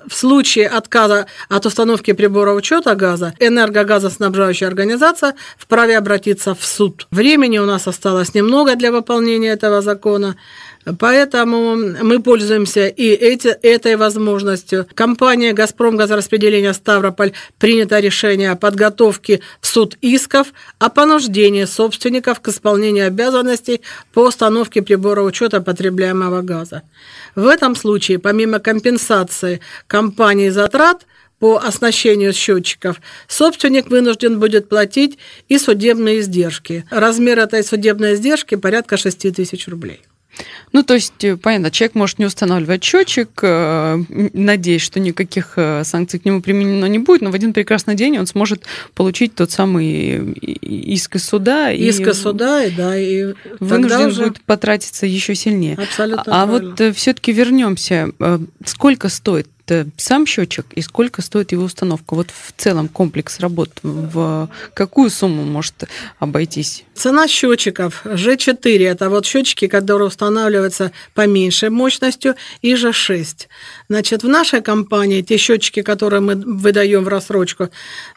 в 0.07 0.13
случае 0.13 0.69
отказа 0.69 1.27
от 1.49 1.65
установки 1.67 2.13
прибора 2.13 2.53
учета 2.53 2.95
газа, 2.95 3.33
энергогазоснабжающая 3.39 4.69
организация 4.69 5.35
вправе 5.57 5.97
обратиться 5.97 6.55
в 6.55 6.65
суд. 6.65 7.07
Времени 7.11 7.59
у 7.59 7.65
нас 7.65 7.87
осталось 7.87 8.35
немного 8.35 8.77
для 8.77 8.93
выполнения 8.93 9.49
этого 9.49 9.81
закона. 9.81 10.37
Поэтому 10.99 11.77
мы 11.77 12.23
пользуемся 12.23 12.87
и 12.87 13.09
эти, 13.09 13.49
этой 13.49 13.97
возможностью. 13.97 14.87
Компания 14.95 15.53
«Газпром» 15.53 15.97
газораспределения 15.97 16.73
Ставрополь 16.73 17.33
принято 17.59 18.01
решение 18.01 18.51
о 18.51 18.57
подготовке 18.57 19.41
в 19.61 19.67
суд 19.67 19.97
исков 20.01 20.49
о 20.79 20.89
понуждении 20.89 21.67
собственников 21.67 22.41
к 22.41 22.49
исполнению 22.49 23.07
обязанностей 23.09 23.83
по 24.13 24.21
установке 24.21 24.81
прибора 24.81 25.23
учета 25.23 25.61
потребляемого 25.61 26.41
газа. 26.41 26.83
В 27.35 27.47
этом 27.47 27.77
случае, 27.77 28.19
помимо 28.19 28.59
компенсации 28.59 29.61
компании 29.87 30.49
затрат, 30.49 31.07
по 31.39 31.57
оснащению 31.57 32.35
счетчиков, 32.35 33.01
собственник 33.27 33.89
вынужден 33.89 34.39
будет 34.39 34.69
платить 34.69 35.19
и 35.49 35.59
судебные 35.59 36.21
издержки. 36.21 36.85
Размер 36.91 37.39
этой 37.39 37.65
судебной 37.65 38.15
издержки 38.15 38.57
порядка 38.57 38.99
6 38.99 39.35
тысяч 39.35 39.67
рублей. 39.67 40.03
Ну, 40.73 40.83
то 40.83 40.95
есть, 40.95 41.25
э, 41.25 41.37
понятно, 41.37 41.71
человек 41.71 41.95
может 41.95 42.19
не 42.19 42.27
устанавливать 42.27 42.85
счетчик, 42.85 43.29
э, 43.43 44.03
надеясь, 44.33 44.83
что 44.83 45.01
никаких 45.01 45.55
э, 45.57 45.83
санкций 45.85 46.21
к 46.21 46.25
нему 46.25 46.41
применено 46.41 46.87
не 46.87 46.99
будет, 46.99 47.23
но 47.23 47.31
в 47.31 47.35
один 47.35 47.53
прекрасный 47.53 47.95
день 47.95 48.19
он 48.19 48.27
сможет 48.27 48.65
получить 48.95 49.35
тот 49.35 49.51
самый 49.51 50.33
иск 50.33 51.17
из 51.17 51.25
суда. 51.25 51.73
Иск 51.73 52.07
из 52.07 52.21
суда, 52.21 52.65
и 52.65 52.71
да, 52.71 52.97
и 52.97 53.35
вынужден 53.59 54.07
уже... 54.07 54.23
будет 54.23 54.41
потратиться 54.43 55.07
еще 55.07 55.35
сильнее. 55.35 55.77
Абсолютно. 55.77 56.23
А 56.27 56.47
правильно. 56.47 56.77
вот 56.77 56.97
все-таки 56.97 57.33
вернемся. 57.33 58.11
Сколько 58.65 59.09
стоит 59.09 59.49
сам 59.97 60.27
счетчик 60.27 60.67
и 60.75 60.83
сколько 60.83 61.23
стоит 61.23 61.53
его 61.53 61.65
установка? 61.65 62.15
Вот 62.15 62.29
в 62.31 62.53
целом 62.57 62.89
комплекс 62.89 63.41
работ 63.41 63.71
в 63.83 64.49
какую 64.75 65.11
сумму 65.11 65.45
может 65.45 65.85
обойтись? 66.19 66.85
Цена 66.95 67.29
счетчиков 67.29 68.05
G4– 68.05 68.87
это 68.91 69.09
вот 69.09 69.25
счетчики, 69.25 69.69
которые 69.69 70.09
устанавливаются 70.09 70.93
поменьшей 71.15 71.71
мощностью, 71.71 72.35
и 72.61 72.75
G6. 72.75 73.47
Значит, 73.89 74.23
в 74.23 74.29
нашей 74.29 74.61
компании 74.61 75.23
те 75.23 75.39
счетчики, 75.39 75.83
которые 75.83 76.21
мы 76.21 76.35
выдаем 76.35 77.05
в 77.05 77.09
рассрочку, 77.09 77.71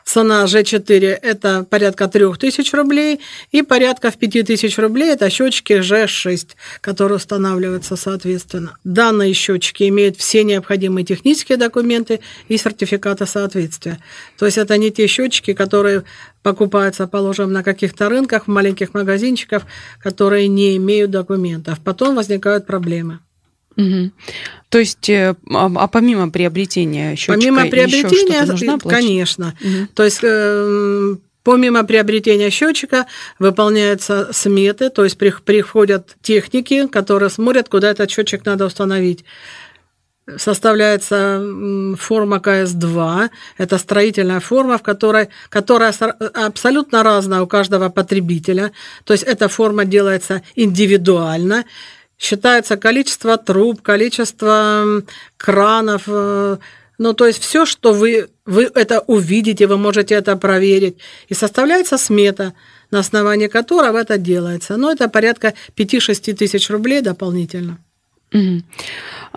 цена 0.03 0.43
G4– 0.45 1.05
это 1.21 1.63
порядка 1.69 2.07
3000 2.07 2.75
рублей, 2.75 3.21
и 3.51 3.61
порядка 3.61 4.11
в 4.11 4.17
5000 4.17 4.77
рублей– 4.77 5.11
это 5.13 5.29
счетчики 5.29 5.73
G6, 5.73 6.49
которые 6.81 7.17
устанавливаются 7.17 7.95
соответственно. 7.95 8.77
Данные 8.83 9.33
счетчики 9.33 9.87
имеют 9.87 10.17
все 10.17 10.43
необходимые 10.43 11.05
технические 11.05 11.42
технические 11.43 11.57
документы 11.57 12.19
и 12.47 12.57
сертификаты 12.57 13.25
соответствия. 13.25 13.99
То 14.37 14.45
есть 14.45 14.57
это 14.57 14.77
не 14.77 14.91
те 14.91 15.07
счетчики, 15.07 15.53
которые 15.53 16.03
покупаются, 16.41 17.07
положим, 17.07 17.51
на 17.51 17.63
каких-то 17.63 18.09
рынках, 18.09 18.43
в 18.43 18.47
маленьких 18.47 18.93
магазинчиках, 18.93 19.63
которые 20.01 20.47
не 20.47 20.77
имеют 20.77 21.11
документов. 21.11 21.79
Потом 21.83 22.15
возникают 22.15 22.65
проблемы. 22.65 23.19
Угу. 23.75 24.11
То 24.69 24.79
есть, 24.79 25.09
а, 25.09 25.35
а 25.49 25.87
помимо 25.87 26.29
приобретения 26.29 27.15
счетчика, 27.15 27.33
помимо 27.33 27.69
приобретения, 27.69 28.45
нужна 28.45 28.77
конечно. 28.79 29.53
Угу. 29.61 29.87
То 29.93 30.03
есть 30.03 30.19
э, 30.23 31.15
Помимо 31.43 31.83
приобретения 31.83 32.49
счетчика 32.49 33.05
выполняются 33.37 34.29
сметы, 34.31 34.89
то 34.89 35.03
есть 35.03 35.17
приходят 35.17 36.15
техники, 36.21 36.87
которые 36.87 37.29
смотрят, 37.29 37.67
куда 37.67 37.91
этот 37.91 38.09
счетчик 38.09 38.45
надо 38.45 38.65
установить 38.65 39.25
составляется 40.37 41.43
форма 41.97 42.39
КС-2. 42.39 43.29
Это 43.57 43.77
строительная 43.77 44.39
форма, 44.39 44.77
в 44.77 44.81
которой, 44.81 45.29
которая 45.49 45.93
абсолютно 46.33 47.03
разная 47.03 47.41
у 47.41 47.47
каждого 47.47 47.89
потребителя. 47.89 48.71
То 49.03 49.13
есть 49.13 49.23
эта 49.23 49.47
форма 49.47 49.85
делается 49.85 50.41
индивидуально. 50.55 51.65
Считается 52.17 52.77
количество 52.77 53.37
труб, 53.37 53.81
количество 53.81 55.03
кранов. 55.35 56.03
Э, 56.07 56.57
ну, 56.97 57.13
то 57.13 57.27
есть 57.27 57.43
все, 57.43 57.65
что 57.65 57.91
вы, 57.91 58.29
вы 58.45 58.71
это 58.75 59.01
увидите, 59.01 59.67
вы 59.67 59.77
можете 59.77 60.15
это 60.15 60.37
проверить. 60.37 60.97
И 61.27 61.33
составляется 61.33 61.97
смета, 61.97 62.53
на 62.91 62.99
основании 62.99 63.47
которого 63.47 63.97
это 63.97 64.17
делается. 64.17 64.77
Но 64.77 64.91
это 64.91 65.09
порядка 65.09 65.53
5-6 65.75 66.33
тысяч 66.35 66.69
рублей 66.69 67.01
дополнительно. 67.01 67.79
Угу. 68.33 68.63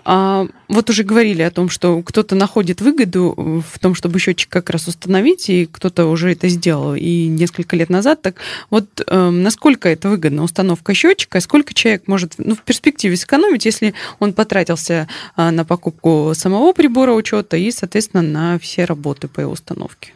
А, 0.09 0.47
вот 0.67 0.89
уже 0.89 1.03
говорили 1.03 1.41
о 1.41 1.51
том, 1.51 1.69
что 1.69 2.01
кто-то 2.01 2.35
находит 2.35 2.81
выгоду 2.81 3.63
в 3.69 3.79
том, 3.79 3.93
чтобы 3.93 4.19
счетчик 4.19 4.49
как 4.49 4.69
раз 4.69 4.87
установить, 4.87 5.49
и 5.49 5.65
кто-то 5.65 6.05
уже 6.05 6.31
это 6.31 6.47
сделал 6.47 6.95
и 6.95 7.27
несколько 7.27 7.75
лет 7.75 7.89
назад. 7.89 8.21
Так 8.21 8.37
вот, 8.69 8.85
э, 9.05 9.29
насколько 9.29 9.89
это 9.89 10.09
выгодно 10.09 10.43
установка 10.43 10.93
счетчика, 10.93 11.39
сколько 11.41 11.73
человек 11.73 12.07
может 12.07 12.35
ну, 12.37 12.55
в 12.55 12.61
перспективе 12.61 13.17
сэкономить, 13.17 13.65
если 13.65 13.93
он 14.19 14.33
потратился 14.33 15.07
э, 15.35 15.49
на 15.49 15.65
покупку 15.65 16.31
самого 16.33 16.73
прибора 16.73 17.11
учета 17.11 17.57
и, 17.57 17.69
соответственно, 17.71 18.23
на 18.23 18.59
все 18.59 18.85
работы 18.85 19.27
по 19.27 19.41
его 19.41 19.51
установке? 19.51 20.13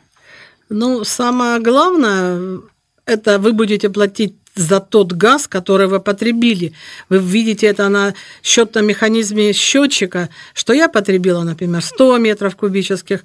Ну, 0.69 1.03
самое 1.03 1.59
главное, 1.59 2.61
это 3.05 3.39
вы 3.39 3.51
будете 3.51 3.89
платить 3.89 4.35
за 4.55 4.79
тот 4.79 5.13
газ, 5.13 5.47
который 5.47 5.87
вы 5.87 5.99
потребили. 5.99 6.73
Вы 7.09 7.19
видите 7.19 7.67
это 7.67 7.89
на 7.89 8.13
счетном 8.43 8.85
механизме 8.85 9.53
счетчика, 9.53 10.29
что 10.53 10.73
я 10.73 10.89
потребила, 10.89 11.43
например, 11.43 11.81
100 11.81 12.17
метров 12.17 12.55
кубических 12.55 13.23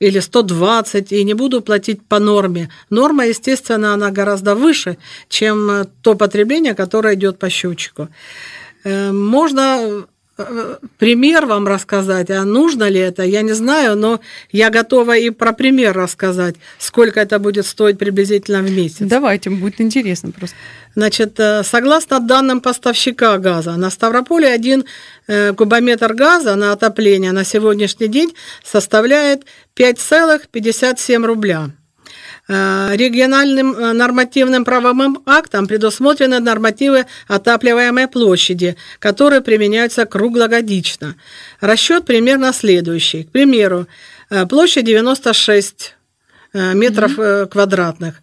или 0.00 0.20
120, 0.20 1.12
и 1.12 1.24
не 1.24 1.34
буду 1.34 1.60
платить 1.60 2.06
по 2.06 2.18
норме. 2.18 2.70
Норма, 2.90 3.26
естественно, 3.26 3.94
она 3.94 4.10
гораздо 4.10 4.54
выше, 4.54 4.96
чем 5.28 5.86
то 6.02 6.14
потребление, 6.14 6.74
которое 6.74 7.14
идет 7.14 7.38
по 7.38 7.50
счетчику. 7.50 8.08
Э, 8.84 9.12
можно 9.12 10.06
пример 10.98 11.46
вам 11.46 11.66
рассказать, 11.66 12.30
а 12.30 12.44
нужно 12.44 12.88
ли 12.88 13.00
это, 13.00 13.22
я 13.22 13.42
не 13.42 13.52
знаю, 13.52 13.96
но 13.96 14.20
я 14.52 14.70
готова 14.70 15.16
и 15.16 15.30
про 15.30 15.52
пример 15.52 15.94
рассказать, 15.94 16.56
сколько 16.78 17.20
это 17.20 17.38
будет 17.38 17.66
стоить 17.66 17.98
приблизительно 17.98 18.62
в 18.62 18.70
месяц. 18.70 18.98
Давайте, 19.00 19.50
будет 19.50 19.80
интересно 19.80 20.30
просто. 20.30 20.56
Значит, 20.94 21.38
э, 21.38 21.62
согласно 21.64 22.20
данным 22.20 22.60
поставщика 22.60 23.38
газа, 23.38 23.76
на 23.76 23.90
Ставрополе 23.90 24.48
один 24.48 24.84
э, 25.26 25.52
кубометр 25.52 26.14
газа 26.14 26.56
на 26.56 26.72
отопление 26.72 27.32
на 27.32 27.44
сегодняшний 27.44 28.08
день 28.08 28.34
составляет 28.64 29.44
5,57 29.76 31.24
рубля. 31.24 31.70
Э, 32.50 32.96
региональным 32.96 33.74
э, 33.74 33.92
нормативным 33.92 34.64
правовым 34.64 35.22
актом 35.26 35.66
предусмотрены 35.66 36.40
нормативы 36.40 37.04
отапливаемой 37.26 38.08
площади, 38.08 38.74
которые 39.00 39.42
применяются 39.42 40.06
круглогодично. 40.06 41.16
Расчет 41.60 42.06
примерно 42.06 42.54
следующий. 42.54 43.24
К 43.24 43.32
примеру, 43.32 43.86
э, 44.30 44.46
площадь 44.46 44.86
96 44.86 45.94
метров 46.54 47.18
mm-hmm. 47.18 47.48
квадратных. 47.48 48.22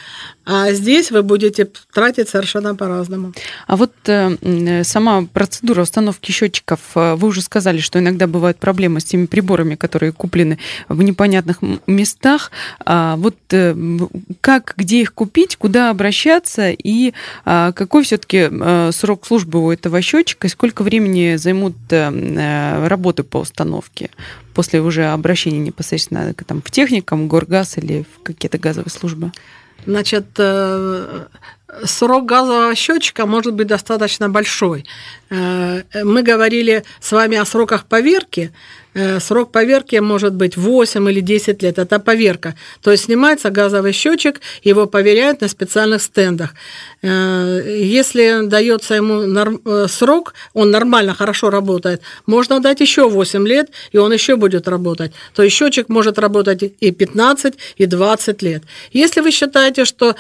А 0.47 0.73
здесь 0.73 1.11
вы 1.11 1.25
будете 1.25 1.69
тратить 1.93 2.29
совершенно 2.29 2.77
по-разному. 2.77 3.33
А 3.67 3.77
вот 3.77 3.93
э, 4.07 4.85
сама 4.85 5.27
процедура 5.33 5.83
установки 5.83 6.31
счетчиков, 6.31 6.79
э, 6.95 7.15
вы 7.17 7.29
уже 7.29 7.43
сказали, 7.43 7.79
что 7.79 7.99
иногда 7.99 8.29
бывают 8.29 8.59
проблемы 8.59 9.01
с 9.01 9.05
теми 9.05 9.27
приборами, 9.27 9.75
которые 9.75 10.13
куплены 10.13 10.59
в 10.89 11.03
непонятных 11.03 11.59
местах. 11.89 12.53
А 12.85 13.17
вот 13.17 13.35
э, 13.51 13.75
как, 14.41 14.75
где 14.77 15.01
их 15.01 15.15
купить, 15.15 15.57
куда 15.57 15.91
обращаться 15.91 16.71
и 16.71 17.13
а, 17.45 17.73
какой 17.73 18.05
все-таки 18.05 18.49
э, 18.49 18.91
срок 18.93 19.27
службы 19.27 19.65
у 19.65 19.73
этого 19.73 20.01
счетчика 20.01 20.47
и 20.47 20.51
сколько 20.51 20.83
времени 20.83 21.35
займут 21.35 21.75
э, 21.91 22.09
э, 22.11 22.87
работы 22.87 23.25
по 23.25 23.39
установке? 23.39 24.11
после 24.55 24.81
уже 24.81 25.05
обращения 25.05 25.59
непосредственно 25.59 26.33
там, 26.33 26.63
к 26.63 26.71
техникам, 26.71 27.29
горгаз 27.29 27.77
или 27.77 28.07
в 28.15 28.23
какие-то 28.23 28.57
газовые 28.57 28.91
службы? 28.91 29.31
Значит, 29.85 30.27
э, 30.39 31.27
срок 31.85 32.27
газового 32.27 32.75
счетчика 32.75 33.27
может 33.27 33.55
быть 33.55 33.67
достаточно 33.67 34.29
большой. 34.29 34.85
Э, 35.31 35.83
мы 36.05 36.23
говорили 36.23 36.85
с 37.01 37.13
вами 37.13 37.37
о 37.37 37.45
сроках 37.45 37.85
поверки. 37.87 38.53
Э, 38.97 39.21
срок 39.21 39.53
поверки 39.53 40.01
может 40.01 40.33
быть 40.33 40.57
8 40.57 41.11
или 41.11 41.21
10 41.21 41.63
лет. 41.63 41.79
Это 41.79 41.99
поверка. 41.99 42.55
То 42.81 42.91
есть 42.91 43.05
снимается 43.05 43.51
газовый 43.51 43.93
счетчик, 43.93 44.41
его 44.65 44.87
поверяют 44.87 45.43
на 45.43 45.49
специальных 45.49 46.01
стендах. 46.01 46.55
Э, 47.03 47.61
если 47.79 48.47
дается 48.47 48.95
ему 48.95 49.89
срок, 49.89 50.33
он 50.55 50.71
нормально, 50.71 51.15
хорошо 51.15 51.51
работает, 51.51 52.01
можно 52.27 52.61
дать 52.61 52.81
еще 52.81 53.09
8 53.09 53.47
лет, 53.47 53.67
и 53.93 53.99
он 53.99 54.13
еще 54.15 54.37
будет 54.37 54.67
работать. 54.69 55.13
То 55.35 55.43
есть 55.43 55.57
счетчик 55.57 55.91
может 55.91 56.19
работать 56.19 56.63
и 56.63 56.91
15, 56.91 57.55
и 57.77 57.87
20 57.87 58.43
лет. 58.43 58.63
Если 58.93 59.21
вы 59.21 59.31
считаете, 59.31 59.85
что 59.85 60.15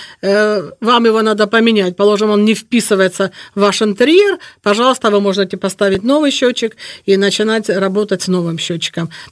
вам 0.80 1.06
его 1.06 1.22
надо 1.22 1.46
поменять, 1.46 1.96
положим, 1.96 2.30
он 2.30 2.44
не 2.44 2.54
вписывается 2.54 3.30
в 3.54 3.60
ваш 3.60 3.82
интерьер, 3.82 4.38
пожалуйста, 4.62 5.10
вы 5.10 5.20
можете 5.20 5.56
поставить 5.56 6.04
новый 6.04 6.30
счетчик 6.30 6.76
и 7.06 7.16
начинать 7.16 7.70
работать 7.70 8.22
с 8.22 8.28
новым 8.28 8.58
счетчиком. 8.58 8.65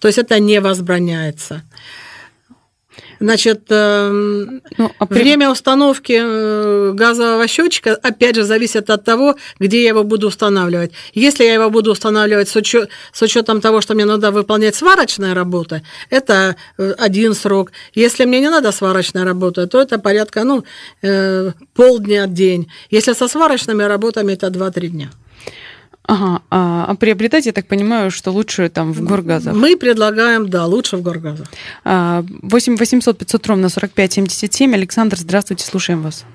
То 0.00 0.08
есть 0.08 0.18
это 0.18 0.38
не 0.38 0.60
возбраняется. 0.60 1.62
Значит, 3.20 3.62
эм, 3.70 4.60
ну, 4.76 4.90
а 4.98 5.06
при... 5.06 5.20
время 5.20 5.50
установки 5.50 6.18
э, 6.20 6.92
газового 6.92 7.46
счетчика, 7.48 7.94
опять 7.94 8.36
же, 8.36 8.44
зависит 8.44 8.90
от 8.90 9.04
того, 9.04 9.36
где 9.58 9.82
я 9.82 9.88
его 9.88 10.04
буду 10.04 10.28
устанавливать. 10.28 10.92
Если 11.14 11.44
я 11.44 11.54
его 11.54 11.70
буду 11.70 11.92
устанавливать 11.92 12.48
с, 12.48 12.56
учет, 12.56 12.90
с 13.12 13.22
учетом 13.22 13.60
того, 13.60 13.80
что 13.80 13.94
мне 13.94 14.04
надо 14.04 14.30
выполнять 14.30 14.74
сварочная 14.74 15.34
работа, 15.34 15.82
это 16.10 16.56
э, 16.78 16.92
один 16.98 17.34
срок. 17.34 17.72
Если 17.94 18.24
мне 18.26 18.40
не 18.40 18.50
надо 18.50 18.72
сварочная 18.72 19.24
работа, 19.24 19.66
то 19.66 19.80
это 19.80 19.98
порядка 19.98 20.44
ну, 20.44 20.64
э, 21.02 21.52
полдня, 21.74 22.26
день. 22.26 22.70
Если 22.90 23.14
со 23.14 23.28
сварочными 23.28 23.82
работами, 23.82 24.32
это 24.32 24.48
2-3 24.48 24.88
дня. 24.88 25.10
Ага, 26.06 26.42
а, 26.50 26.86
а 26.88 26.96
приобретать, 26.96 27.46
я 27.46 27.52
так 27.52 27.66
понимаю, 27.66 28.10
что 28.10 28.30
лучше 28.30 28.68
там 28.68 28.92
в 28.92 29.02
горгазах? 29.02 29.54
Мы 29.54 29.76
предлагаем, 29.76 30.50
да, 30.50 30.66
лучше 30.66 30.98
в 30.98 31.02
горгазах. 31.02 31.46
8 31.84 32.76
800 32.76 33.18
500 33.18 33.46
ровно 33.46 33.68
45 33.70 34.12
77. 34.12 34.74
Александр, 34.74 35.16
здравствуйте, 35.16 35.64
слушаем 35.64 36.02
вас. 36.02 36.26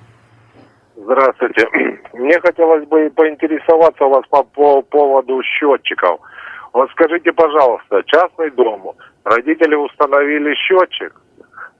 Здравствуйте. 0.95 1.67
Мне 2.13 2.39
хотелось 2.39 2.87
бы 2.87 3.11
поинтересоваться 3.15 4.05
у 4.05 4.09
вас 4.09 4.25
по, 4.29 4.43
по 4.43 4.81
поводу 4.81 5.41
счетчиков. 5.43 6.19
Вот 6.73 6.89
скажите, 6.91 7.31
пожалуйста, 7.31 8.01
частный 8.05 8.49
дом, 8.51 8.95
родители 9.23 9.75
установили 9.75 10.53
счетчик, 10.55 11.13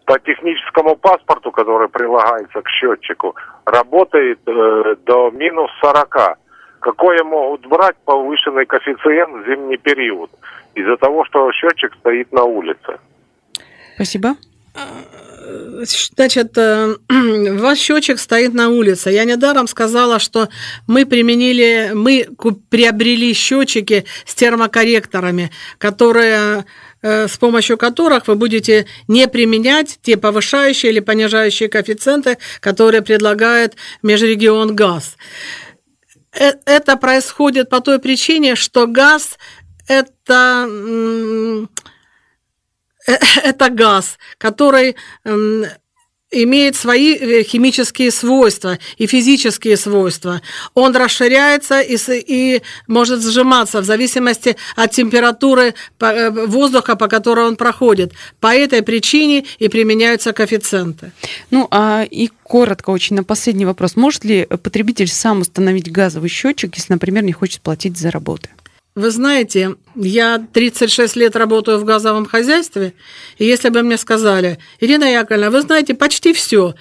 по 0.06 0.18
техническому 0.20 0.96
паспорту, 0.96 1.52
который 1.52 1.88
прилагается 1.88 2.62
к 2.62 2.68
счетчику, 2.70 3.36
работает 3.66 4.40
э, 4.48 4.96
до 5.06 5.30
минус 5.30 5.70
40 5.82 6.38
какое 6.80 7.24
могут 7.24 7.66
брать 7.68 7.96
повышенный 8.06 8.66
коэффициент 8.66 9.44
в 9.44 9.50
зимний 9.50 9.78
период 9.78 10.32
из-за 10.76 10.98
того, 10.98 11.26
что 11.26 11.52
счетчик 11.52 11.94
стоит 12.00 12.32
на 12.32 12.44
улице. 12.44 13.00
Спасибо. 13.96 14.36
Значит, 16.16 16.58
э, 16.58 16.96
ваш 17.10 17.78
счетчик 17.80 18.20
стоит 18.20 18.54
на 18.54 18.70
улице. 18.70 19.10
Я 19.10 19.24
недаром 19.24 19.68
сказала, 19.68 20.20
что 20.20 20.50
мы 20.88 21.06
применили, 21.06 21.92
мы 21.94 22.28
приобрели 22.70 23.34
счетчики 23.34 24.06
с 24.26 24.36
термокорректорами, 24.36 25.52
которые 25.78 26.66
э, 27.02 27.28
с 27.28 27.38
помощью 27.38 27.78
которых 27.78 28.28
вы 28.28 28.36
будете 28.36 28.86
не 29.08 29.28
применять 29.28 30.00
те 30.02 30.18
повышающие 30.18 30.92
или 30.92 31.00
понижающие 31.00 31.70
коэффициенты, 31.70 32.38
которые 32.60 33.02
предлагает 33.02 33.76
Межрегион 34.04 34.76
ГАЗ. 34.76 35.18
Э, 36.32 36.54
это 36.66 36.98
происходит 36.98 37.70
по 37.70 37.82
той 37.82 38.00
причине, 38.00 38.56
что 38.56 38.88
газ 38.88 39.38
это 39.88 40.68
э, 40.70 41.66
это 43.44 43.70
газ, 43.70 44.18
который 44.38 44.96
имеет 46.32 46.76
свои 46.76 47.16
э, 47.16 47.44
химические 47.44 48.12
свойства 48.12 48.78
и 48.98 49.08
физические 49.08 49.78
свойства. 49.78 50.42
Он 50.74 50.96
расширяется 50.96 51.82
и, 51.82 51.98
и 52.08 52.62
может 52.88 53.24
сжиматься 53.24 53.82
в 53.82 53.86
зависимости 53.86 54.56
от 54.76 54.92
температуры 54.92 55.74
воздуха, 56.00 56.96
по 56.96 57.08
которой 57.08 57.48
он 57.48 57.56
проходит. 57.56 58.14
По 58.40 58.54
этой 58.56 58.82
причине 58.84 59.46
и 59.58 59.68
применяются 59.70 60.34
коэффициенты. 60.34 61.12
Ну, 61.52 61.68
а 61.72 62.06
и 62.10 62.30
коротко 62.44 62.92
очень 62.92 63.16
на 63.16 63.24
последний 63.24 63.66
вопрос. 63.66 63.96
Может 63.96 64.24
ли 64.24 64.46
потребитель 64.46 65.08
сам 65.08 65.42
установить 65.42 65.92
газовый 65.92 66.30
счетчик, 66.30 66.76
если, 66.76 66.94
например, 66.94 67.24
не 67.24 67.34
хочет 67.34 67.62
платить 67.62 67.98
за 67.98 68.12
работы? 68.12 68.50
Вы 68.96 69.12
знаете, 69.12 69.76
я 69.96 70.46
36 70.52 71.16
лет 71.16 71.36
работаю 71.36 71.78
в 71.78 71.86
газовом 71.86 72.26
хозяйстве, 72.26 72.94
и 73.38 73.46
если 73.46 73.70
бы 73.70 73.82
мне 73.84 73.98
сказали, 73.98 74.60
Ирина 74.80 75.06
Яковлевна, 75.06 75.52
вы 75.52 75.62
знаете 75.62 75.94
почти 75.94 76.34
все, 76.34 76.76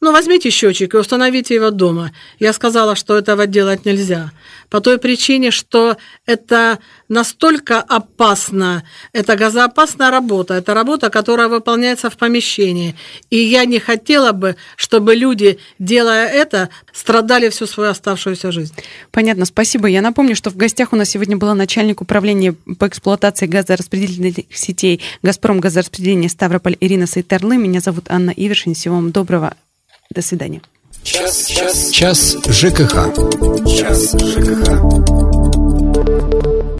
ну, 0.00 0.12
возьмите 0.12 0.48
счетчик 0.48 0.94
и 0.94 0.96
установите 0.96 1.54
его 1.54 1.70
дома. 1.70 2.12
Я 2.38 2.54
сказала, 2.54 2.96
что 2.96 3.18
этого 3.18 3.46
делать 3.46 3.84
нельзя. 3.84 4.32
По 4.70 4.80
той 4.80 4.98
причине, 4.98 5.50
что 5.50 5.98
это 6.24 6.78
настолько 7.08 7.80
опасно, 7.80 8.82
это 9.12 9.36
газоопасная 9.36 10.10
работа, 10.10 10.54
это 10.54 10.72
работа, 10.72 11.10
которая 11.10 11.48
выполняется 11.48 12.08
в 12.08 12.16
помещении. 12.16 12.96
И 13.28 13.36
я 13.36 13.66
не 13.66 13.78
хотела 13.78 14.32
бы, 14.32 14.56
чтобы 14.76 15.14
люди, 15.14 15.58
делая 15.78 16.28
это, 16.28 16.70
страдали 16.94 17.50
всю 17.50 17.66
свою 17.66 17.90
оставшуюся 17.90 18.52
жизнь. 18.52 18.74
Понятно, 19.10 19.44
спасибо. 19.44 19.86
Я 19.86 20.00
напомню, 20.00 20.34
что 20.34 20.50
в 20.50 20.56
гостях 20.56 20.94
у 20.94 20.96
нас 20.96 21.10
сегодня 21.10 21.36
была 21.36 21.54
начальник 21.54 22.00
управления 22.00 22.54
по 22.78 22.88
эксплуатации 22.88 23.46
газораспределительных 23.46 24.56
сетей 24.56 25.02
«Газпром» 25.22 25.60
газораспределения 25.60 26.28
Ставрополь 26.28 26.78
Ирина 26.80 27.06
Сайтерлы. 27.06 27.58
Меня 27.58 27.80
зовут 27.80 28.06
Анна 28.08 28.30
Ивершин. 28.30 28.74
Всего 28.74 28.94
вам 28.94 29.10
доброго. 29.10 29.54
До 30.12 30.22
свидания. 30.22 30.60
Час, 31.04 31.46
час, 31.46 31.90
час 31.92 32.36
ЖКХ. 32.48 33.14
Час 33.78 34.16
ЖКХ. 34.18 35.29